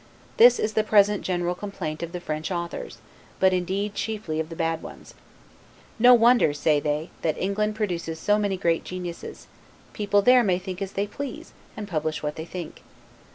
This 0.37 0.57
is 0.57 0.73
the 0.73 0.83
present 0.83 1.21
general 1.21 1.53
complaint 1.53 2.01
of 2.01 2.11
the 2.11 2.19
French 2.19 2.49
authors; 2.49 2.97
but 3.39 3.53
indeed 3.53 3.93
chiefly 3.93 4.39
of 4.39 4.49
the 4.49 4.55
bad 4.55 4.81
ones. 4.81 5.13
No 5.99 6.15
wonder, 6.15 6.53
say 6.55 6.79
they, 6.79 7.11
that 7.21 7.37
England 7.37 7.75
produces 7.75 8.17
so 8.17 8.39
many 8.39 8.57
great 8.57 8.83
geniuses; 8.83 9.45
people 9.93 10.23
there 10.23 10.43
may 10.43 10.57
think 10.57 10.81
as 10.81 10.93
they 10.93 11.05
please, 11.05 11.53
and 11.77 11.87
publish 11.87 12.23
what 12.23 12.35
they 12.35 12.45
think. 12.45 12.81